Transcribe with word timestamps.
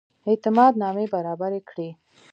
اعتماد 0.29 0.73
نامې 0.81 1.05
برابري 1.13 1.61
کړي. 1.69 1.89